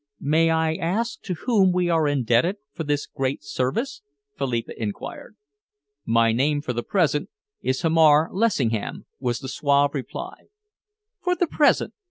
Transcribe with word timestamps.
"May 0.19 0.49
I 0.49 0.73
ask 0.77 1.21
to 1.21 1.35
whom 1.45 1.71
we 1.71 1.87
are 1.87 2.07
indebted 2.07 2.55
for 2.73 2.83
this 2.83 3.05
great 3.05 3.43
service?" 3.43 4.01
Philippa 4.35 4.71
enquired. 4.81 5.35
"My 6.07 6.31
name 6.31 6.61
for 6.61 6.73
the 6.73 6.81
present 6.81 7.29
is 7.61 7.83
Hamar 7.83 8.27
Lessingham," 8.33 9.05
was 9.19 9.37
the 9.41 9.47
suave 9.47 9.93
reply. 9.93 10.45
"For 11.21 11.35
the 11.35 11.45
present?" 11.45 11.93